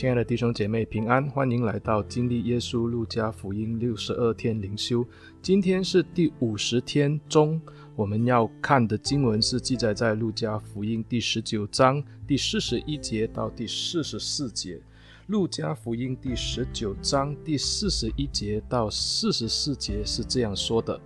[0.00, 5.06] 亲爱的弟兄姐妹平安，欢迎来到经历耶稣路加福音六十二天灵修。
[5.42, 7.60] 今天是第五十天中，
[7.94, 14.80] 我们要看的经文是记载在路加福音第十九章第四十一节到第四十四节。
[15.26, 20.98] 路加福音第十九章第四十一节到四十四节是这样说的：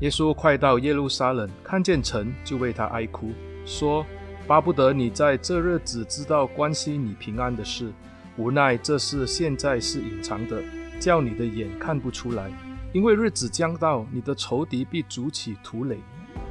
[0.00, 3.30] 耶稣快到耶路撒冷，看见城，就为他哀哭，
[3.64, 4.04] 说：
[4.46, 7.90] 巴不得你在这日子知道关系你平安的事。
[8.36, 10.62] 无奈这事现在是隐藏的，
[10.98, 12.50] 叫你的眼看不出来。
[12.92, 15.98] 因为日子将到，你的仇敌必筑起土垒，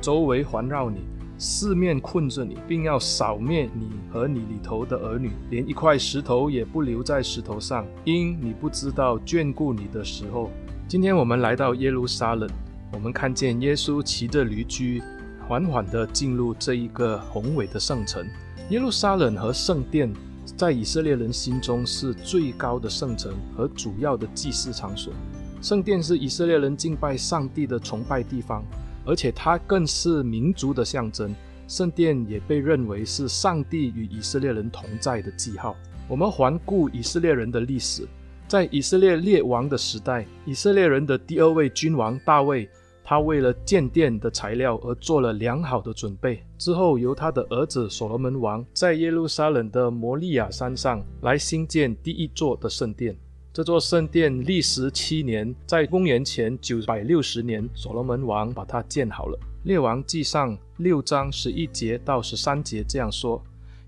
[0.02, 1.00] 周围环绕你，
[1.38, 10.52] 四面困着你，并要扫灭你和你里头的儿女，连一块石头也不留在石头上，因你不知道眷顾你的时候。
[10.88, 12.50] 今天我们来到耶路撒冷，
[12.92, 15.02] 我们看见耶稣骑着驴驹，
[15.48, 18.26] 缓缓地进入这一个宏伟的圣城。
[18.70, 20.14] 耶路撒冷和圣殿，
[20.46, 25.14] 在以色列人心中是最高的圣城和主要的祭祀场所。
[25.62, 28.64] 圣殿是以色列人敬拜上帝的崇拜地方，
[29.06, 31.34] 而且它更是民族的象征。
[31.68, 35.76] 圣殿也被认为是上帝与以色列人同在的记号。
[36.10, 38.06] 我们环顾以色列人的历史，
[38.48, 42.70] 在以色列列王的时代，以色列人的第二位君王大卫。
[43.04, 53.16] 他为了建殿的材料而做了良好的准备，之后由他的儿子所罗门王在耶路撒冷的摩利亚山上来兴建第一座的圣殿。
[53.52, 59.38] 这座圣殿历时七年，在公元前九百六十年，所罗门王把它建好了。
[59.64, 63.40] 列王记上六章十一节到十三节这样说：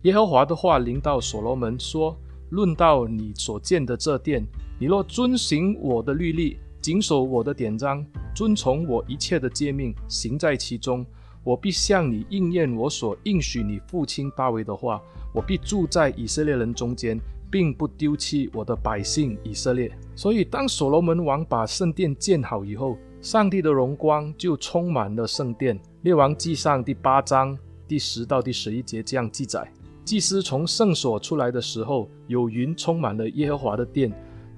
[0.04, 2.16] 耶和华的话临到所罗门说：
[2.52, 4.46] 论到你所建的这殿，
[4.80, 8.06] 你若遵行我的律例，谨守我的典章。
[8.36, 11.04] 遵从我一切的诫命，行在其中，
[11.44, 15.02] 我必向你应验我所应许你父亲大卫的话。
[15.34, 17.20] 我必住在以色列人中间，
[17.50, 19.92] 并不丢弃我的百姓以色列。
[20.16, 25.80] 所以，当所罗门王把圣殿建好以后，上帝的荣光就充满了圣殿。
[26.04, 27.58] 列王记上第八章
[27.88, 29.68] 第十到第十一节这样记载：
[30.04, 34.14] 祭司从圣所出来的时候，有云充满了耶和华的殿。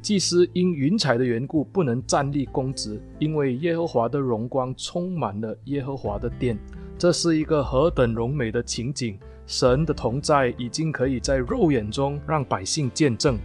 [0.07, 6.57] 祭司因云彩的缘故不能站立供职，因为耶和华的荣光充满了耶和华的殿。
[6.97, 9.19] 这是一个何等荣美的情景！
[9.45, 13.37] 神的同在已经可以在肉眼中让百姓见证。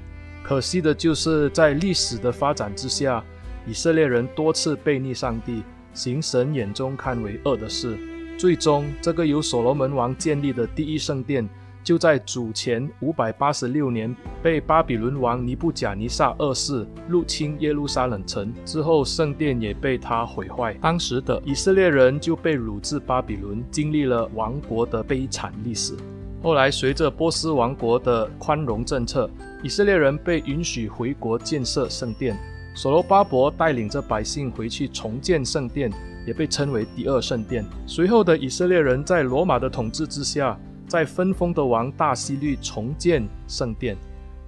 [0.45, 3.25] 可惜的就是在历史的发展之下，
[3.67, 7.99] 以色列人多次背逆上帝，行神眼中看为恶的事。
[8.39, 11.45] 最终，这个由所罗门王建立的第一圣殿。
[11.85, 20.75] 就在主前五百八十六年，被巴比伦王尼布贾尼撒二世入侵耶路撒冷城之后，圣殿也被他毁坏。
[20.75, 25.95] 当时的以色列人就被掳至巴比伦，经历了亡国的悲惨历史。
[26.41, 29.29] 后来，随着波斯王国的宽容政策，
[29.63, 32.37] 以色列人被允许回国建设圣殿。
[32.75, 35.91] 所罗巴伯带领着百姓回去重建圣殿，
[36.27, 37.65] 也被称为第二圣殿。
[37.87, 40.57] 随后的以色列人在罗马的统治之下。
[40.93, 43.97] 在分封的王大希律重建圣殿，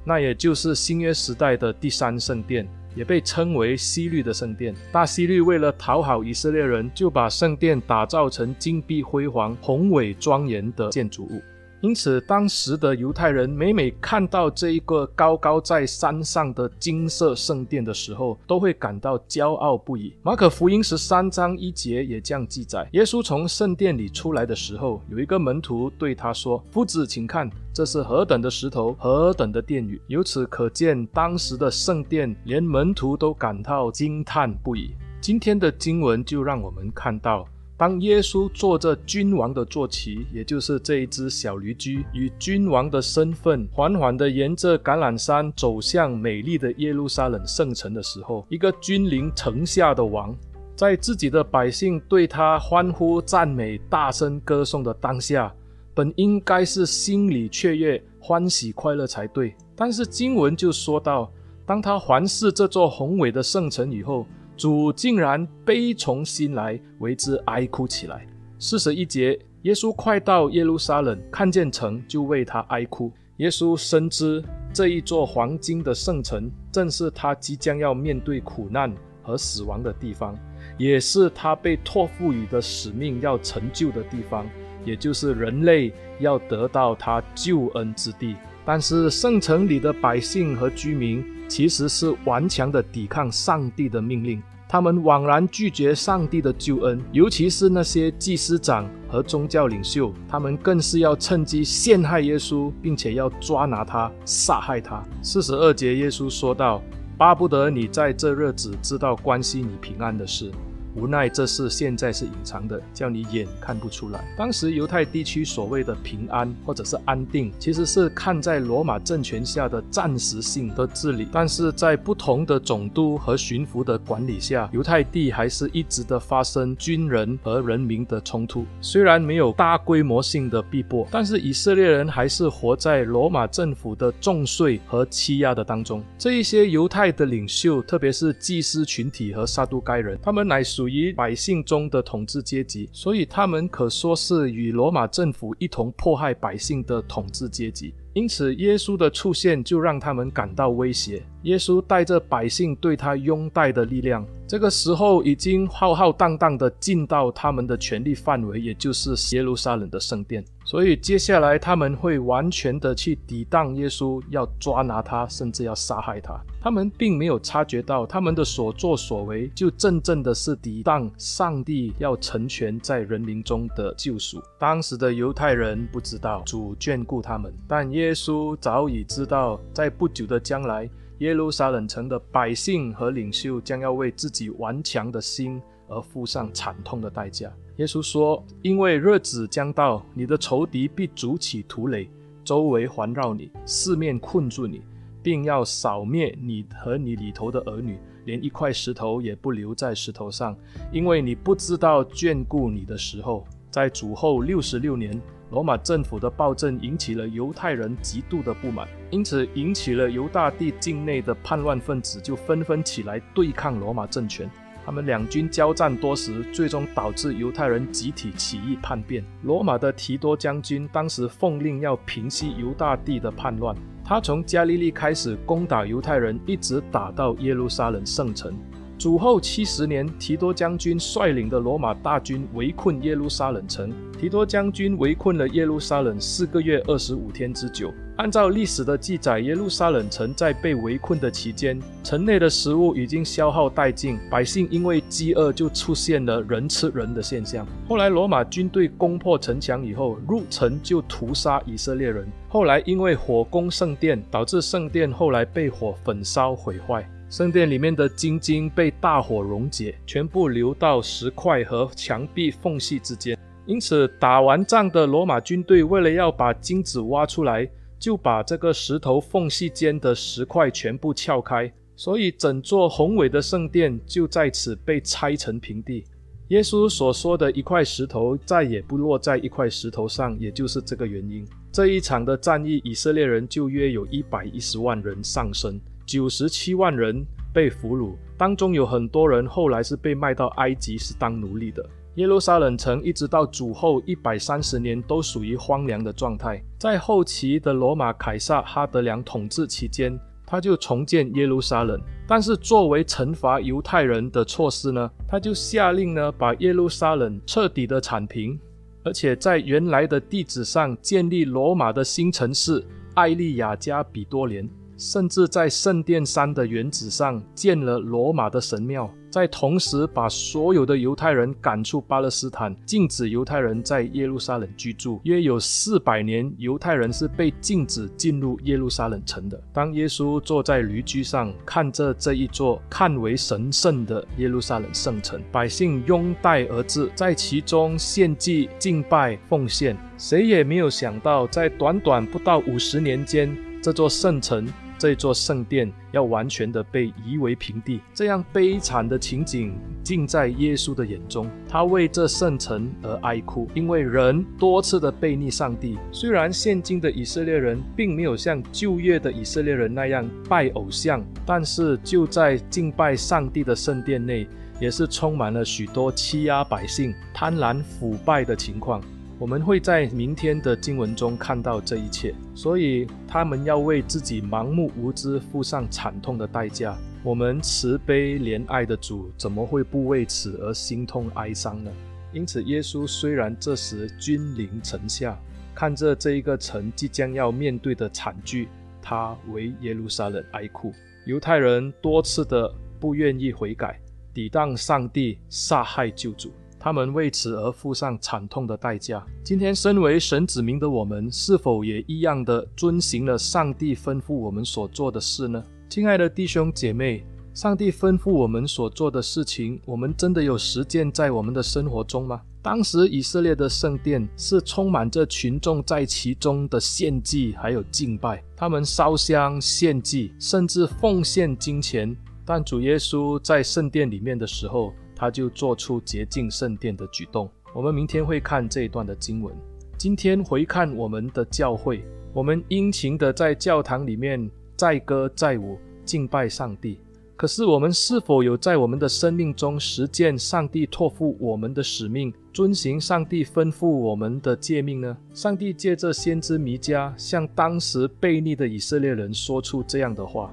[0.04, 4.74] 那也就是新约时代的第三圣殿，也被称为希律的圣殿。
[4.92, 11.40] 大希律为了讨好以色列人，就把圣殿打造成金碧辉煌、宏伟庄严的建筑物。
[11.84, 20.14] 因此，当时的犹太人每每看到这一个高高在山上的金色圣殿的时候，都会感到骄傲不已。
[20.22, 34.94] 马可福音十三章一节也这样记载：耶稣从圣殿里出来的时候，有一个门徒对他说：“夫子，请看，这是何等的石头，何等的殿宇！”由此可见，当时的圣殿连门徒都感到惊叹不已。
[35.20, 37.46] 今天的经文就让我们看到。
[37.76, 50.32] 当耶稣坐着君王的坐骑，也就是这一只小驴驹，以君王的身份，缓缓地沿着橄榄山走向美丽的耶路撒冷圣城的时候，一个君临城下的王，
[50.76, 55.52] 在自己的百姓对他欢呼赞美、大声歌颂的当下，
[55.94, 59.52] 本应该是心里雀跃、欢喜快乐才对。
[59.74, 61.28] 但是经文就说到，
[61.66, 64.24] 当他环视这座宏伟的圣城以后，
[64.56, 68.26] 主竟然悲从心来，为之哀哭起来。
[68.58, 73.10] 四十一节，耶稣快到耶路撒冷，看见城，就为他哀哭。
[73.38, 74.42] 耶稣深知
[74.72, 78.92] 这一座黄金的圣城，正是他即将要面对苦难
[79.24, 80.38] 和死亡的地方，
[80.78, 84.46] 也是他被托付予的使命要成就的地方，
[84.84, 88.36] 也就是人类要得到他救恩之地。
[88.64, 94.42] 但是圣城里的百姓和居民，其实是顽强地抵抗上帝的命令。
[94.66, 105.00] 他们枉然拒绝上帝的救恩，尤其是那些祭司长和宗教领袖，他们更是要趁机陷害耶稣，并且要抓拿他，杀害他。
[105.22, 106.82] 四十二节，耶稣说道
[107.16, 110.50] ：“巴不得你在这日子知道关系你平安的事。”
[110.96, 114.24] 无奈这事现在是隐藏的，叫你眼看不出来。
[114.36, 121.26] 当时犹太地区所谓的平安或者是安定，其实是看在罗马政权下的暂时性的治理。
[121.32, 128.64] 但是在不同的总督和巡抚的管理下，犹太地还是一直的发生军人和人民的冲突。
[128.80, 136.04] 虽然没有大规模性的逼迫，但是以色列人还是活在罗马政府的重税和欺压的当中。
[136.16, 140.83] 这一些犹太的领袖，特别是祭司群体和撒都该人，他们乃属。
[140.84, 147.94] 属于百姓中的统治阶级，所以他们可说是与罗马政府一同迫害百姓的统治阶级。
[148.12, 151.22] 因此，耶稣的出现就让他们感到威胁。
[151.44, 160.44] 耶稣带着百姓对他拥戴的力量，这个时候已经浩浩荡荡地进到他们的权力范围，也就是耶路撒冷的圣殿。
[160.66, 166.40] 所以，接下来他们会完全的去抵挡耶稣，要抓拿他，甚至要杀害他。
[166.58, 174.42] 他们并没有察觉到，他们的所作所为就真正的是抵挡上帝要成全在人民中的救赎。
[174.58, 180.88] 当时的犹太人不知道主眷顾他们，但耶稣早已知道，在不久的将来，
[181.18, 187.52] 耶路撒冷城的百姓和领袖将要为自己顽强的心而付上惨痛的代价。
[187.76, 192.08] 耶稣说：“因为日子将到，你的仇敌必筑起土垒，
[192.44, 194.82] 周围环绕你，四面困住你。”
[195.24, 200.54] 并要扫灭你和你里头的儿女，连一块石头也不留在石头上，
[200.92, 203.42] 因为你不知道眷顾你的时候。
[203.70, 205.18] 在主后六十六年，
[205.50, 214.46] 罗马政府的暴政引起了犹太人极度的不满，因此引起了犹大地境内的叛乱分子就纷纷起来对抗罗马政权。
[214.84, 219.24] 他们两军交战多时，最终导致犹太人集体起义叛变。
[219.42, 223.74] 罗马的提多将军当时奉令要平息犹大帝的叛乱。
[224.04, 228.52] 他从加利利开始攻打犹太人，一直打到耶路撒冷圣城。
[228.96, 233.92] 主后七十年，提多将军率领的罗马大军围困耶路撒冷城。
[234.18, 237.92] 提多将军围困了耶路撒冷四个月二十五天之久。
[238.16, 247.66] 按照历史的记载，耶路撒冷城在被围困的期间，城内的食物已经消耗殆尽，百姓因为饥饿就出现了人吃人的现象。
[247.88, 252.26] 后来罗马军队攻破城墙以后，入城就屠杀以色列人。
[252.48, 257.06] 后来因为火攻圣殿，导致圣殿后来被火焚烧毁坏。
[257.36, 263.36] 圣殿里面的金晶被大火溶解，全部流到石块和墙壁缝隙之间。
[263.66, 276.04] 因此，打完仗的罗马军队为了要把金子挖出来，就把这个石头缝隙间的石块全部撬开，所以整座宏伟的圣殿就在此被拆成平地。
[276.50, 281.44] 耶稣所说的一块石头再也不落在一块石头上，也就是这个原因。
[281.72, 285.80] 这一场的战役，以色列人就约有一百一十万人丧生。
[286.06, 291.84] 九十七万人被俘虏，当中有很多人后来是被卖到埃及，是当奴隶的。
[292.16, 296.62] 耶路撒冷城一直到主后一百三十年都属于荒凉的状态。
[296.78, 308.56] 在后期的罗马凯撒哈德良统治期间，他就重建耶路撒冷，但是作为惩罚犹太人的措施呢，他就下令呢把耶路撒冷彻底的铲平，
[309.02, 312.84] 而且在原来的地址上建立罗马的新城市
[313.14, 314.68] 艾利亚加比多连。
[315.04, 325.20] 甚至在圣殿山的原址上建了罗马的神庙，在同时把所有的犹太人赶出巴勒斯坦，禁止犹太人在耶路撒冷居住。
[325.24, 329.62] 约有四百年，犹太人是被禁止进入耶路撒冷城的。
[329.74, 339.94] 当耶稣坐在驴驹上，看着这一座看为神圣的耶路撒冷圣城，百姓拥戴而至，在其中献祭、敬拜、奉献。
[340.16, 344.66] 谁也没有想到，在短短不到五十年间，这座圣城。
[345.04, 351.46] 这座圣殿要完全的被夷为平地，这样悲惨的情景尽在耶稣的眼中。
[351.68, 355.98] 他为这圣城而哀哭，因为人多次的悖逆上帝。
[356.10, 364.48] 虽然现今的以色列人并没有像旧约的以色列人那样拜偶像，但是就在敬拜上帝的圣殿内，
[364.80, 369.02] 也是充满了许多欺压百姓、贪婪腐败的情况。
[369.36, 376.96] 我们会在明天的经文中看到这一切，所以他们要为自己盲目无知付上惨痛的代价。
[377.24, 381.90] 我们慈悲怜爱的主怎么会不为此而心痛哀伤呢？
[382.32, 385.36] 因此，耶稣虽然这时君临城下，
[385.74, 388.68] 看着这一个城即将要面对的惨剧，
[389.02, 390.92] 他为耶路撒冷哀哭。
[391.26, 393.98] 犹太人多次的不愿意悔改，
[394.32, 396.52] 抵挡上帝杀害救主，
[396.84, 399.24] 他们为此而付上惨痛的代价。
[399.42, 405.64] 今天，身为神子民的我们，是否也一样的遵行了上帝吩咐我们所做的事呢？
[405.88, 407.24] 亲爱的弟兄姐妹，
[407.54, 412.42] 上帝吩咐我们所做的事情，我们真的有实践在我们的生活中吗？
[412.60, 422.14] 当时以色列的圣殿是充满着群众在其中的献祭，还有敬拜，他们烧香献祭，甚至奉献金钱。
[422.44, 424.92] 但主耶稣在圣殿里面的时候，
[425.24, 427.48] 他就做出洁净圣殿的举动。
[427.74, 429.54] 我们明天会看这一段的经文。
[429.96, 432.04] 今天回看我们的教会，
[432.34, 437.00] 我们殷勤的在教堂里面载歌载舞，敬拜上帝。
[437.36, 445.16] 可是我们是否有在我们的生命中实践上帝托付我们的使命，遵行上帝吩咐我们的诫命呢？
[445.32, 450.52] 上帝借着先知弥迦向当时悖逆的以色列人说出这样的话。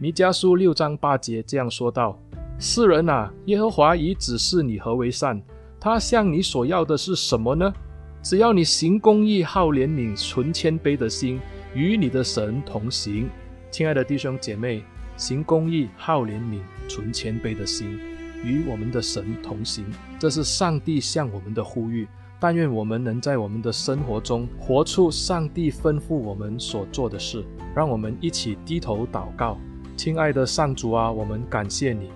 [0.00, 2.20] 弥迦书六章八节这样说道
[2.60, 5.40] ：“世人啊，耶和华已指示你何为善，
[5.78, 7.72] 他向你所要的是什么呢？
[8.20, 11.40] 只要你行公义、好怜悯、存谦卑的心，
[11.72, 13.28] 与你的神同行。”
[13.70, 14.82] 亲爱的弟兄姐妹，
[15.16, 17.96] 行公义、好怜悯、存谦卑的心，
[18.42, 19.84] 与我们的神同行，
[20.18, 22.08] 这是上帝向我们的呼吁。
[22.40, 27.44] 但愿我们能在我们的生活中活出上帝吩咐我们所做的事。
[27.74, 29.58] 让我们一起低头祷告。
[29.96, 32.10] 亲爱的上主啊，我们感谢你。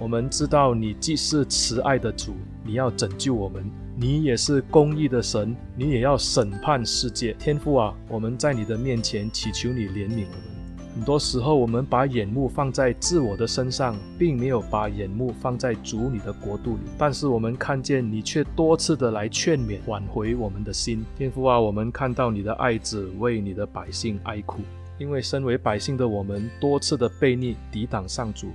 [0.00, 3.64] 我们知道你既是慈爱的主，你要拯救我们；
[3.96, 7.32] 你也是公义的神，你也要审判世界。
[7.32, 10.58] 天父啊，我们在你的面前祈求你怜悯我们。
[10.94, 16.82] 很多时候，我们把眼目放在自我的身上，并没有把眼目放在主你的国度里。
[16.96, 21.04] 但是我们看见你却多次的来劝勉、挽回我们的心。
[21.16, 24.60] 天父啊，我们看到你的爱子为你的百姓哀哭。
[24.98, 28.48] 因为身为百姓的我们多次的悖逆抵挡上主，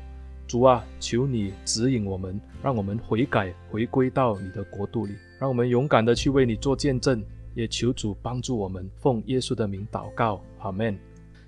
[0.48, 7.24] 主啊，求你指引我们，让我们悔改，回归到你的国度里，让我们勇敢的去为你做见证，
[7.56, 10.98] 也求主帮助我们，奉耶稣的名祷告，阿门。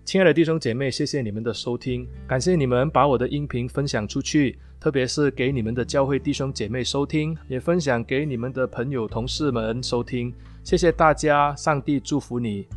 [0.04, 10.32] 亲爱的弟兄姐妹，谢谢你们的收听，感谢你们把我的音频分享出去，特别是给你们的教会弟兄姐妹收听，也分享给你们的朋友同事们收听，
[10.64, 12.68] 谢谢大家，上帝祝福你。